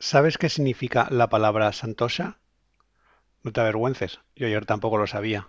¿Sabes 0.00 0.38
qué 0.38 0.48
significa 0.48 1.08
la 1.10 1.28
palabra 1.28 1.72
santosha? 1.72 2.38
No 3.42 3.52
te 3.52 3.60
avergüences, 3.60 4.20
yo 4.36 4.46
ayer 4.46 4.64
tampoco 4.64 4.96
lo 4.96 5.08
sabía. 5.08 5.48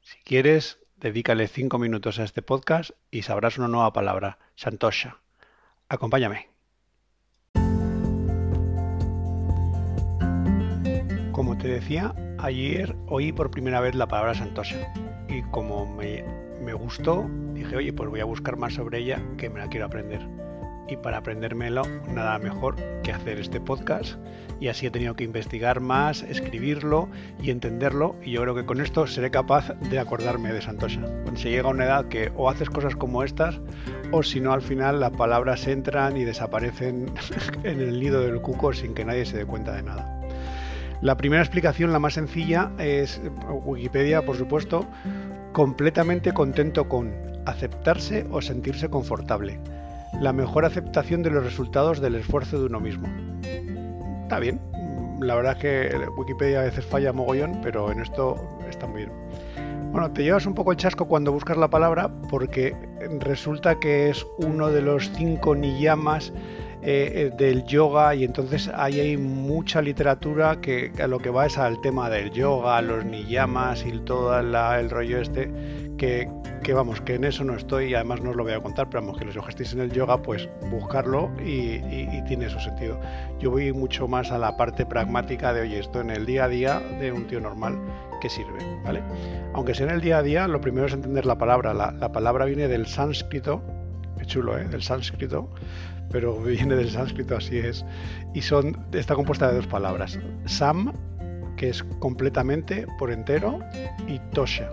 Si 0.00 0.18
quieres, 0.22 0.78
dedícale 0.96 1.48
cinco 1.48 1.80
minutos 1.80 2.20
a 2.20 2.24
este 2.24 2.42
podcast 2.42 2.92
y 3.10 3.22
sabrás 3.22 3.58
una 3.58 3.66
nueva 3.66 3.92
palabra, 3.92 4.38
santosha. 4.54 5.18
Acompáñame. 5.88 6.48
Como 11.32 11.58
te 11.58 11.66
decía, 11.66 12.14
ayer 12.38 12.94
oí 13.08 13.32
por 13.32 13.50
primera 13.50 13.80
vez 13.80 13.96
la 13.96 14.06
palabra 14.06 14.34
santosha 14.34 14.92
y 15.28 15.42
como 15.50 15.92
me, 15.92 16.22
me 16.60 16.72
gustó, 16.72 17.28
dije, 17.52 17.74
oye, 17.74 17.92
pues 17.92 18.08
voy 18.08 18.20
a 18.20 18.26
buscar 18.26 18.56
más 18.56 18.74
sobre 18.74 18.98
ella 18.98 19.20
que 19.36 19.50
me 19.50 19.58
la 19.58 19.68
quiero 19.68 19.86
aprender 19.86 20.41
y 20.88 20.96
para 20.96 21.18
aprendérmelo 21.18 21.82
nada 22.08 22.38
mejor 22.38 22.76
que 23.02 23.12
hacer 23.12 23.38
este 23.38 23.60
podcast 23.60 24.16
y 24.60 24.68
así 24.68 24.86
he 24.86 24.90
tenido 24.90 25.16
que 25.16 25.24
investigar 25.24 25.80
más, 25.80 26.22
escribirlo 26.22 27.08
y 27.42 27.50
entenderlo 27.50 28.14
y 28.22 28.32
yo 28.32 28.42
creo 28.42 28.54
que 28.54 28.64
con 28.64 28.80
esto 28.80 29.06
seré 29.06 29.30
capaz 29.30 29.74
de 29.90 29.98
acordarme 29.98 30.52
de 30.52 30.62
Santosha. 30.62 31.00
Cuando 31.00 31.36
se 31.36 31.50
llega 31.50 31.68
a 31.68 31.72
una 31.72 31.84
edad 31.84 32.06
que 32.06 32.30
o 32.36 32.48
haces 32.48 32.70
cosas 32.70 32.94
como 32.94 33.24
estas 33.24 33.60
o 34.12 34.22
si 34.22 34.40
no 34.40 34.52
al 34.52 34.62
final 34.62 35.00
las 35.00 35.10
palabras 35.10 35.66
entran 35.66 36.16
y 36.16 36.24
desaparecen 36.24 37.12
en 37.64 37.80
el 37.80 37.98
nido 37.98 38.20
del 38.20 38.40
cuco 38.40 38.72
sin 38.72 38.94
que 38.94 39.04
nadie 39.04 39.24
se 39.24 39.38
dé 39.38 39.46
cuenta 39.46 39.74
de 39.74 39.82
nada. 39.82 40.20
La 41.00 41.16
primera 41.16 41.42
explicación, 41.42 41.92
la 41.92 41.98
más 41.98 42.14
sencilla, 42.14 42.70
es 42.78 43.20
Wikipedia, 43.64 44.22
por 44.22 44.36
supuesto, 44.36 44.86
completamente 45.52 46.32
contento 46.32 46.88
con 46.88 47.12
aceptarse 47.44 48.24
o 48.30 48.40
sentirse 48.40 48.88
confortable 48.88 49.58
la 50.20 50.32
mejor 50.32 50.64
aceptación 50.64 51.22
de 51.22 51.30
los 51.30 51.44
resultados 51.44 52.00
del 52.00 52.14
esfuerzo 52.14 52.58
de 52.58 52.66
uno 52.66 52.80
mismo. 52.80 53.08
Está 54.22 54.38
bien, 54.38 54.60
la 55.20 55.34
verdad 55.34 55.52
es 55.52 55.58
que 55.58 56.08
Wikipedia 56.16 56.60
a 56.60 56.64
veces 56.64 56.84
falla 56.84 57.12
mogollón, 57.12 57.60
pero 57.62 57.90
en 57.90 58.00
esto 58.00 58.36
está 58.68 58.86
muy 58.86 59.02
bien. 59.02 59.12
Bueno, 59.92 60.10
te 60.10 60.22
llevas 60.22 60.46
un 60.46 60.54
poco 60.54 60.72
el 60.72 60.78
chasco 60.78 61.06
cuando 61.06 61.32
buscas 61.32 61.56
la 61.58 61.68
palabra 61.68 62.10
porque 62.30 62.74
resulta 63.20 63.78
que 63.78 64.08
es 64.08 64.26
uno 64.38 64.70
de 64.70 64.80
los 64.80 65.10
cinco 65.10 65.54
niyamas 65.54 66.32
eh, 66.82 67.12
eh, 67.14 67.32
del 67.36 67.64
yoga 67.64 68.14
y 68.14 68.24
entonces 68.24 68.70
ahí 68.74 69.00
hay 69.00 69.16
mucha 69.16 69.80
literatura 69.80 70.60
que 70.60 70.90
lo 71.08 71.18
que 71.18 71.30
va 71.30 71.46
es 71.46 71.58
al 71.58 71.80
tema 71.80 72.10
del 72.10 72.30
yoga, 72.30 72.82
los 72.82 73.04
niyamas 73.04 73.84
y 73.86 73.92
todo 74.00 74.38
el 74.38 74.90
rollo 74.90 75.20
este 75.20 75.50
que, 75.96 76.28
que 76.62 76.74
vamos, 76.74 77.00
que 77.00 77.14
en 77.14 77.24
eso 77.24 77.44
no 77.44 77.54
estoy 77.54 77.90
y 77.90 77.94
además 77.94 78.22
no 78.22 78.30
os 78.30 78.36
lo 78.36 78.44
voy 78.44 78.52
a 78.52 78.60
contar, 78.60 78.88
pero 78.88 79.02
vamos, 79.02 79.18
que 79.18 79.28
estéis 79.28 79.72
en 79.72 79.80
el 79.80 79.92
yoga, 79.92 80.20
pues 80.20 80.48
buscarlo 80.70 81.30
y, 81.44 81.80
tiene 82.26 82.48
su 82.48 82.58
sentido. 82.58 82.98
Yo 83.38 83.50
voy 83.50 83.72
mucho 83.72 84.08
más 84.08 84.30
a 84.30 84.38
la 84.38 84.56
parte 84.56 84.86
pragmática 84.86 85.52
de, 85.52 85.62
oye, 85.62 85.78
esto 85.78 86.00
en 86.00 86.10
el 86.10 86.26
día 86.26 86.44
a 86.44 86.48
día 86.48 86.80
de 86.98 87.12
un 87.12 87.26
tío 87.26 87.40
normal, 87.40 87.78
¿qué 88.20 88.28
sirve? 88.28 88.58
¿Vale? 88.84 89.02
Aunque 89.54 89.74
sea 89.74 89.86
en 89.86 89.92
el 89.92 90.00
día 90.00 90.18
a 90.18 90.22
día, 90.22 90.48
lo 90.48 90.60
primero 90.60 90.86
es 90.86 90.92
entender 90.92 91.26
la 91.26 91.36
palabra. 91.36 91.74
La, 91.74 91.92
la 91.92 92.10
palabra 92.10 92.46
viene 92.46 92.68
del 92.68 92.86
sánscrito, 92.86 93.62
chulo, 94.26 94.58
¿eh? 94.58 94.64
Del 94.64 94.82
sánscrito, 94.82 95.50
pero 96.10 96.40
viene 96.42 96.76
del 96.76 96.90
sánscrito, 96.90 97.36
así 97.36 97.58
es. 97.58 97.84
Y 98.34 98.42
son, 98.42 98.86
está 98.92 99.14
compuesta 99.14 99.48
de 99.48 99.56
dos 99.56 99.66
palabras. 99.66 100.18
Sam, 100.46 100.92
que 101.56 101.70
es 101.70 101.82
completamente, 101.98 102.86
por 102.98 103.10
entero, 103.10 103.60
y 104.08 104.18
Tosha, 104.32 104.68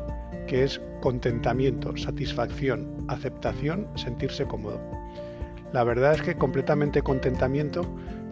que 0.48 0.64
es 0.64 0.82
contentamiento, 1.02 1.96
satisfacción, 1.98 3.06
aceptación, 3.08 3.88
sentirse 3.96 4.46
cómodo. 4.46 4.99
La 5.74 5.84
verdad 5.84 6.14
es 6.14 6.22
que 6.22 6.36
completamente 6.36 7.02
contentamiento 7.02 7.84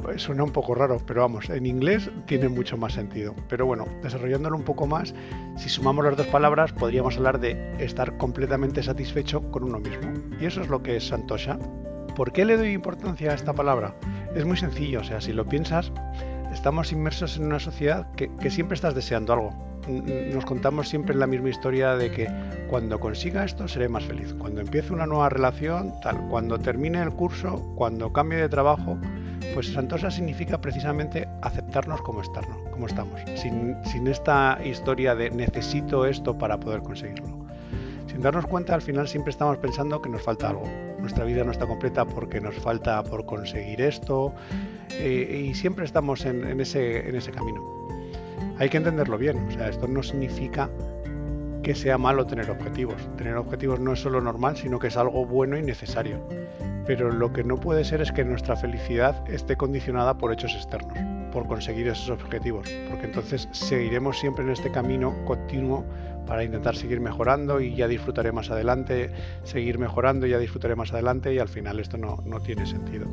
pues, 0.01 0.21
suena 0.21 0.43
un 0.43 0.51
poco 0.51 0.73
raro, 0.73 0.97
pero 1.05 1.21
vamos, 1.21 1.49
en 1.49 1.65
inglés 1.65 2.09
tiene 2.25 2.49
mucho 2.49 2.77
más 2.77 2.93
sentido. 2.93 3.35
Pero 3.47 3.65
bueno, 3.65 3.85
desarrollándolo 4.01 4.55
un 4.55 4.63
poco 4.63 4.87
más, 4.87 5.13
si 5.55 5.69
sumamos 5.69 6.05
las 6.05 6.17
dos 6.17 6.27
palabras, 6.27 6.73
podríamos 6.73 7.17
hablar 7.17 7.39
de 7.39 7.75
estar 7.77 8.17
completamente 8.17 8.81
satisfecho 8.81 9.51
con 9.51 9.63
uno 9.63 9.79
mismo. 9.79 10.13
Y 10.39 10.45
eso 10.45 10.61
es 10.61 10.69
lo 10.69 10.81
que 10.81 10.97
es 10.97 11.07
Santosha. 11.07 11.59
¿Por 12.15 12.31
qué 12.31 12.45
le 12.45 12.57
doy 12.57 12.71
importancia 12.71 13.31
a 13.31 13.35
esta 13.35 13.53
palabra? 13.53 13.95
Es 14.35 14.45
muy 14.45 14.57
sencillo, 14.57 15.01
o 15.01 15.03
sea, 15.03 15.21
si 15.21 15.33
lo 15.33 15.45
piensas, 15.45 15.91
estamos 16.51 16.91
inmersos 16.91 17.37
en 17.37 17.45
una 17.45 17.59
sociedad 17.59 18.11
que, 18.15 18.35
que 18.37 18.49
siempre 18.49 18.75
estás 18.75 18.95
deseando 18.95 19.33
algo 19.33 19.66
nos 19.87 20.45
contamos 20.45 20.89
siempre 20.89 21.15
la 21.15 21.27
misma 21.27 21.49
historia 21.49 21.95
de 21.95 22.11
que 22.11 22.27
cuando 22.69 22.99
consiga 22.99 23.43
esto 23.43 23.67
seré 23.67 23.89
más 23.89 24.03
feliz, 24.05 24.33
cuando 24.37 24.61
empiece 24.61 24.93
una 24.93 25.05
nueva 25.05 25.29
relación, 25.29 25.93
tal, 26.01 26.17
cuando 26.29 26.59
termine 26.59 27.01
el 27.01 27.11
curso, 27.11 27.61
cuando 27.75 28.11
cambie 28.11 28.39
de 28.39 28.49
trabajo, 28.49 28.97
pues 29.53 29.73
Santosa 29.73 30.11
significa 30.11 30.59
precisamente 30.59 31.27
aceptarnos 31.41 32.01
como, 32.01 32.21
estarnos, 32.21 32.57
como 32.71 32.87
estamos, 32.87 33.19
sin, 33.35 34.07
esta 34.07 34.59
historia 34.63 35.15
de 35.15 35.29
necesito 35.29 36.05
esto 36.05 36.37
para 36.37 36.59
poder 36.59 36.81
conseguirlo. 36.81 37.45
Sin 38.07 38.21
darnos 38.21 38.47
cuenta, 38.47 38.73
al 38.73 38.81
final 38.81 39.07
siempre 39.07 39.31
estamos 39.31 39.57
pensando 39.57 40.01
que 40.01 40.09
nos 40.09 40.21
falta 40.21 40.49
algo. 40.49 40.63
Nuestra 40.99 41.25
vida 41.25 41.43
no 41.43 41.51
está 41.51 41.67
completa 41.67 42.05
porque 42.05 42.41
nos 42.41 42.55
falta 42.55 43.03
por 43.03 43.25
conseguir 43.25 43.81
esto 43.81 44.33
eh, 44.91 45.45
y 45.49 45.53
siempre 45.53 45.85
estamos 45.85 46.25
en 46.25 46.59
ese 46.59 47.31
camino 47.33 47.77
hay 48.59 48.69
que 48.69 48.77
entenderlo 48.77 49.17
bien. 49.17 49.47
O 49.47 49.51
sea, 49.51 49.69
esto 49.69 49.87
no 49.87 50.03
significa 50.03 50.69
que 51.63 51.75
sea 51.75 51.97
malo 51.97 52.25
tener 52.25 52.49
objetivos. 52.49 52.95
Tener 53.17 53.35
objetivos 53.35 53.79
no 53.79 53.93
es 53.93 53.99
solo 53.99 54.21
normal, 54.21 54.57
sino 54.57 54.79
que 54.79 54.87
es 54.87 54.97
algo 54.97 55.25
bueno 55.25 55.57
y 55.57 55.63
necesario. 55.63 56.21
Pero 56.85 57.11
lo 57.11 57.33
que 57.33 57.43
no 57.43 57.57
puede 57.57 57.83
ser 57.83 58.01
es 58.01 58.11
que 58.11 58.23
nuestra 58.23 58.55
felicidad 58.55 59.21
esté 59.29 59.57
condicionada 59.57 60.17
por 60.17 60.31
hechos 60.31 60.55
externos, 60.55 60.97
por 61.33 61.45
conseguir 61.45 61.89
esos 61.89 62.09
objetivos, 62.09 62.69
porque 62.89 63.05
entonces 63.05 63.49
seguiremos 63.51 64.17
siempre 64.17 64.45
en 64.45 64.51
este 64.51 64.71
camino 64.71 65.13
continuo 65.25 65.83
para 66.25 66.45
intentar 66.45 66.77
seguir 66.77 67.01
mejorando 67.01 67.59
y 67.59 67.75
ya 67.75 67.89
disfrutaré 67.89 68.31
más 68.31 68.49
adelante, 68.49 69.11
seguir 69.43 69.79
mejorando 69.79 70.27
y 70.27 70.29
ya 70.29 70.39
disfrutaré 70.39 70.77
más 70.77 70.93
adelante 70.93 71.33
y 71.33 71.39
al 71.39 71.49
final 71.49 71.81
esto 71.81 71.97
no, 71.97 72.23
no 72.25 72.39
tiene 72.39 72.65
sentido. 72.65 73.05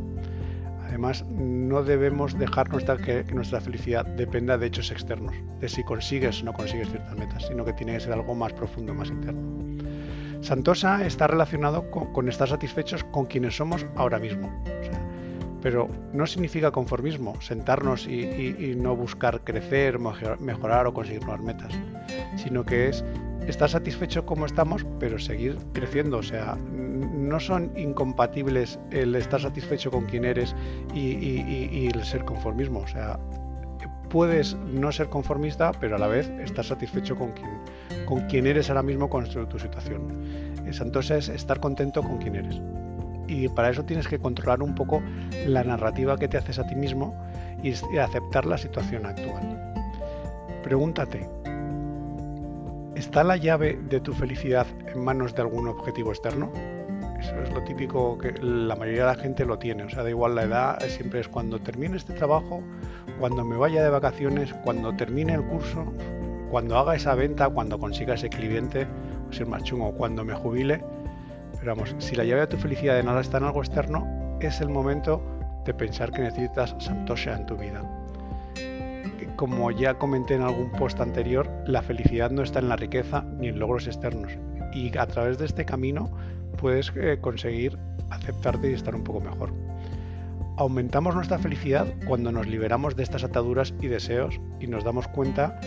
Además, 0.94 1.24
no 1.28 1.82
debemos 1.82 2.38
dejar 2.38 2.68
que, 2.68 3.24
nuestra 3.34 3.60
felicidad 3.60 4.06
dependa 4.06 4.56
de 4.56 4.68
hechos 4.68 4.92
externos, 4.92 5.34
de 5.58 5.68
si 5.68 5.82
consigues 5.82 6.40
o 6.40 6.44
no 6.44 6.52
consigues 6.52 6.88
ciertas 6.88 7.18
metas, 7.18 7.44
sino 7.48 7.64
que 7.64 7.72
tiene 7.72 7.94
que 7.94 8.00
ser 8.00 8.12
algo 8.12 8.32
más 8.36 8.52
profundo, 8.52 8.94
más 8.94 9.08
interno. 9.08 9.42
Santosa 10.40 11.04
está 11.04 11.26
relacionado 11.26 11.90
con, 11.90 12.28
estar 12.28 12.48
satisfechos 12.48 13.02
con 13.02 13.26
quienes 13.26 13.56
somos 13.56 13.84
ahora 13.96 14.20
mismo. 14.20 14.48
pero 15.62 15.88
no 16.12 16.26
significa 16.26 16.70
conformismo, 16.70 17.40
sentarnos 17.40 18.06
y, 18.06 18.76
no 18.76 18.94
buscar 18.94 19.40
crecer, 19.40 19.98
mejorar 19.98 20.86
o 20.86 20.94
conseguir 20.94 21.22
nuevas 21.22 21.42
metas, 21.42 21.72
sino 22.36 22.64
que 22.64 22.90
es 22.90 23.04
estar 23.46 23.68
satisfecho 23.68 24.24
como 24.24 24.46
estamos, 24.46 24.86
pero 24.98 25.18
seguir 25.18 25.58
creciendo. 25.72 26.18
O 26.18 26.22
sea, 26.22 26.56
no 26.56 27.40
son 27.40 27.72
incompatibles 27.76 28.78
el 28.90 29.14
estar 29.14 29.40
satisfecho 29.40 29.90
con 29.90 30.04
quien 30.06 30.24
eres 30.24 30.54
y, 30.94 31.86
el 31.86 32.04
ser 32.04 32.24
conformismo. 32.24 32.80
O 32.80 32.86
sea, 32.86 33.18
puedes 34.10 34.54
no 34.54 34.92
ser 34.92 35.08
conformista, 35.08 35.72
pero 35.80 35.96
a 35.96 35.98
la 35.98 36.06
vez 36.06 36.28
estar 36.40 36.64
satisfecho 36.64 37.16
con 37.16 37.32
quien, 37.32 37.50
con 38.06 38.46
eres 38.46 38.70
ahora 38.70 38.82
mismo 38.82 39.08
con 39.08 39.28
tu 39.28 39.58
situación. 39.58 40.54
Entonces, 40.66 41.28
estar 41.28 41.60
contento 41.60 42.02
con 42.02 42.18
quien 42.18 42.36
eres. 42.36 42.60
Y 43.26 43.48
para 43.48 43.70
eso 43.70 43.84
tienes 43.84 44.06
que 44.06 44.18
controlar 44.18 44.62
un 44.62 44.74
poco 44.74 45.02
la 45.46 45.64
narrativa 45.64 46.16
que 46.16 46.28
te 46.28 46.36
haces 46.36 46.58
a 46.58 46.66
ti 46.66 46.74
mismo 46.74 47.14
y 47.62 47.72
aceptar 47.98 48.44
la 48.44 48.58
situación 48.58 49.06
actual. 49.06 49.72
Pregúntate, 50.62 51.28
¿Está 52.96 53.24
la 53.24 53.36
llave 53.36 53.76
de 53.88 54.00
tu 54.00 54.12
felicidad 54.12 54.68
en 54.86 55.02
manos 55.02 55.34
de 55.34 55.42
algún 55.42 55.66
objetivo 55.66 56.10
externo? 56.10 56.52
Eso 57.18 57.34
es 57.42 57.52
lo 57.52 57.60
típico 57.64 58.16
que 58.18 58.32
la 58.40 58.76
mayoría 58.76 59.06
de 59.06 59.16
la 59.16 59.20
gente 59.20 59.44
lo 59.44 59.58
tiene. 59.58 59.82
O 59.82 59.90
sea, 59.90 60.04
da 60.04 60.10
igual 60.10 60.36
la 60.36 60.44
edad, 60.44 60.80
siempre 60.86 61.18
es 61.18 61.26
cuando 61.26 61.58
termine 61.58 61.96
este 61.96 62.12
trabajo, 62.12 62.62
cuando 63.18 63.44
me 63.44 63.56
vaya 63.56 63.82
de 63.82 63.90
vacaciones, 63.90 64.54
cuando 64.62 64.94
termine 64.94 65.34
el 65.34 65.42
curso, 65.42 65.92
cuando 66.52 66.78
haga 66.78 66.94
esa 66.94 67.16
venta, 67.16 67.48
cuando 67.48 67.80
consiga 67.80 68.14
ese 68.14 68.28
cliente, 68.28 68.86
o 69.28 69.32
ser 69.32 69.48
más 69.48 69.64
chungo, 69.64 69.92
cuando 69.94 70.24
me 70.24 70.34
jubile. 70.34 70.84
Pero 71.58 71.74
vamos, 71.74 71.96
si 71.98 72.14
la 72.14 72.22
llave 72.22 72.42
de 72.42 72.46
tu 72.46 72.58
felicidad 72.58 72.94
de 72.94 73.02
nada 73.02 73.22
está 73.22 73.38
en 73.38 73.44
algo 73.44 73.60
externo, 73.60 74.38
es 74.40 74.60
el 74.60 74.68
momento 74.68 75.20
de 75.64 75.74
pensar 75.74 76.12
que 76.12 76.22
necesitas 76.22 76.76
Santosha 76.78 77.34
en 77.34 77.46
tu 77.46 77.56
vida 77.56 78.03
como 79.36 79.70
ya 79.70 79.94
comenté 79.94 80.34
en 80.34 80.42
algún 80.42 80.70
post 80.72 81.00
anterior, 81.00 81.50
la 81.66 81.82
felicidad 81.82 82.30
no 82.30 82.42
está 82.42 82.58
en 82.58 82.68
la 82.68 82.76
riqueza 82.76 83.24
ni 83.38 83.48
en 83.48 83.58
logros 83.58 83.86
externos. 83.86 84.32
Y 84.72 84.96
a 84.96 85.06
través 85.06 85.38
de 85.38 85.46
este 85.46 85.64
camino 85.64 86.10
puedes 86.58 86.92
eh, 86.96 87.18
conseguir 87.20 87.78
aceptarte 88.10 88.70
y 88.70 88.74
estar 88.74 88.94
un 88.94 89.04
poco 89.04 89.20
mejor. 89.20 89.52
Aumentamos 90.56 91.16
nuestra 91.16 91.38
felicidad 91.38 91.86
cuando 92.06 92.30
nos 92.30 92.46
liberamos 92.46 92.94
de 92.94 93.02
estas 93.02 93.24
ataduras 93.24 93.74
y 93.80 93.88
deseos 93.88 94.40
y 94.60 94.68
nos 94.68 94.84
damos 94.84 95.08
cuenta 95.08 95.58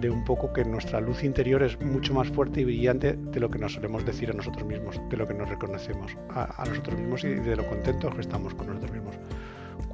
de 0.00 0.10
un 0.10 0.22
poco 0.24 0.52
que 0.52 0.66
nuestra 0.66 1.00
luz 1.00 1.24
interior 1.24 1.62
es 1.62 1.80
mucho 1.80 2.12
más 2.12 2.28
fuerte 2.28 2.60
y 2.60 2.64
brillante 2.64 3.14
de 3.14 3.40
lo 3.40 3.50
que 3.50 3.58
nos 3.58 3.72
solemos 3.72 4.04
decir 4.04 4.30
a 4.30 4.34
nosotros 4.34 4.66
mismos, 4.66 5.00
de 5.08 5.16
lo 5.16 5.26
que 5.26 5.32
nos 5.32 5.48
reconocemos 5.48 6.14
a, 6.28 6.62
a 6.62 6.66
nosotros 6.66 6.98
mismos 6.98 7.24
y 7.24 7.28
de 7.28 7.56
lo 7.56 7.66
contentos 7.66 8.14
que 8.14 8.20
estamos 8.20 8.54
con 8.54 8.66
nosotros 8.66 8.92
mismos 8.92 9.14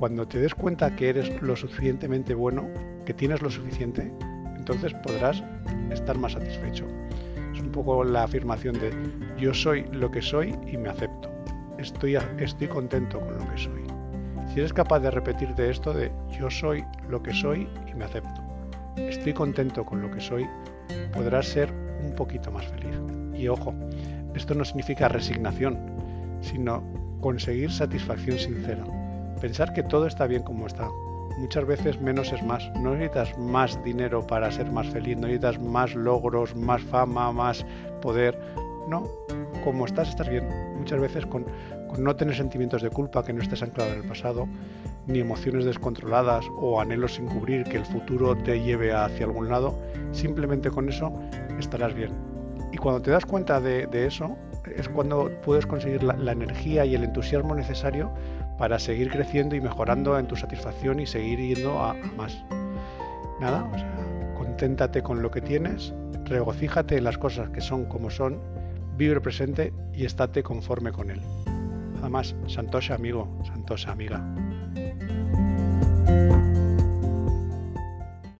cuando 0.01 0.27
te 0.27 0.41
des 0.41 0.55
cuenta 0.55 0.97
que 0.97 1.11
eres 1.11 1.43
lo 1.43 1.55
suficientemente 1.57 2.35
bueno, 2.35 2.71
que 3.05 3.15
tienes 3.15 3.43
lo 3.43 3.51
suficiente, 3.51 4.13
entonces 4.57 4.95
podrás 4.95 5.43
estar 5.91 6.17
más 6.19 6.33
satisfecho. 6.33 6.87
Es 7.55 7.61
un 7.61 7.73
poco 7.73 8.05
la 8.05 8.25
afirmación 8.25 8.75
de 8.79 8.93
yo 9.39 9.53
soy 9.55 9.85
lo 9.93 10.11
que 10.11 10.23
soy 10.23 10.55
y 10.67 10.77
me 10.77 10.89
acepto. 10.89 11.31
Estoy, 11.79 12.17
estoy 12.39 12.69
contento 12.69 13.21
con 13.21 13.39
lo 13.39 13.51
que 13.51 13.59
soy. 13.59 13.83
Si 14.53 14.61
eres 14.61 14.73
capaz 14.73 15.01
de 15.01 15.11
repetirte 15.11 15.71
esto 15.71 15.93
de 15.93 16.13
yo 16.39 16.51
soy 16.51 16.85
lo 17.09 17.23
que 17.23 17.33
soy 17.33 17.69
y 17.91 17.95
me 17.95 18.05
acepto, 18.05 18.43
estoy 18.97 19.33
contento 19.33 19.85
con 19.85 20.03
lo 20.03 20.11
que 20.11 20.21
soy, 20.21 20.47
podrás 21.13 21.47
ser 21.47 21.73
un 22.05 22.15
poquito 22.15 22.51
más 22.51 22.67
feliz. 22.67 22.97
Y 23.35 23.49
ojo, 23.49 23.75
esto 24.35 24.55
no 24.55 24.65
significa 24.65 25.09
resignación, 25.09 25.79
sino 26.41 26.83
conseguir 27.21 27.71
satisfacción 27.71 28.39
sincera. 28.39 28.85
Pensar 29.41 29.73
que 29.73 29.83
todo 29.83 30.07
está 30.07 30.27
bien 30.27 30.43
como 30.43 30.67
está. 30.67 30.89
Muchas 31.41 31.65
veces 31.65 32.01
menos 32.01 32.33
es 32.33 32.43
más. 32.43 32.71
No 32.81 32.95
necesitas 32.95 33.37
más 33.39 33.83
dinero 33.83 34.27
para 34.27 34.53
ser 34.53 34.71
más 34.71 34.87
feliz, 34.89 35.17
no 35.17 35.27
necesitas 35.27 35.59
más 35.59 35.95
logros, 35.95 36.55
más 36.55 36.83
fama, 36.83 37.33
más 37.33 37.65
poder. 38.03 38.39
No, 38.89 39.09
como 39.65 39.87
estás, 39.87 40.11
estás 40.11 40.29
bien. 40.29 40.47
Muchas 40.77 41.01
veces 41.01 41.25
con, 41.25 41.47
no 41.99 42.15
tener 42.15 42.37
sentimientos 42.37 42.83
de 42.83 42.91
culpa, 42.91 43.25
que 43.25 43.33
no 43.33 43.43
estés 43.43 43.63
anclado 43.63 43.91
en 43.93 44.01
el 44.01 44.09
pasado, 44.09 44.47
ni 45.07 45.21
emociones 45.21 45.65
descontroladas 45.65 46.45
o 46.59 46.79
anhelos 46.79 47.15
sin 47.15 47.27
cubrir 47.27 47.65
que 47.65 47.79
el 47.79 47.87
futuro 47.87 48.37
te 48.37 48.61
lleve 48.61 48.93
hacia 48.93 49.25
algún 49.25 49.49
lado, 49.49 49.75
simplemente 50.13 50.71
con 50.71 50.91
eso 50.91 51.11
estarás 51.59 51.95
bien. 51.95 52.13
Y 52.71 52.77
cuando 52.77 53.01
te 53.01 53.11
das 53.11 53.25
cuenta 53.25 53.61
de, 53.61 53.89
eso, 54.07 54.37
es 54.77 54.89
cuando 54.91 55.31
puedes 55.43 55.67
conseguir 55.67 56.03
la, 56.03 56.33
energía 56.33 56.85
y 56.85 56.95
el 56.95 57.05
entusiasmo 57.05 57.55
necesario 57.55 58.11
para 58.61 58.79
seguir 58.79 59.11
creciendo 59.11 59.57
y 59.57 59.61
mejorando 59.63 60.19
en 60.19 60.27
tu 60.27 60.37
satisfacción 60.37 61.01
y 61.01 61.07
seguir 61.07 61.39
yendo 61.39 61.81
a, 61.81 61.95
más. 61.95 62.45
Nada, 63.41 63.65
o 63.65 63.79
sea, 63.79 64.35
conténtate 64.37 65.03
con 65.03 65.23
lo 65.23 65.31
que 65.31 65.41
tienes, 65.41 65.95
regocíjate 66.27 66.99
en 66.99 67.05
las 67.05 67.17
cosas 67.17 67.49
que 67.49 67.63
son 67.63 67.87
como 67.87 68.11
son, 68.11 68.39
vive 68.99 69.15
el 69.15 69.23
presente 69.23 69.73
y 69.95 70.05
estate 70.05 70.43
conforme 70.43 70.93
con 70.93 71.11
él. 71.11 71.23
Nada 71.95 72.11
más, 72.11 72.37
Santosha 72.49 72.97
amigo, 72.97 73.35
Santosha 73.47 73.93
amiga. 73.93 74.23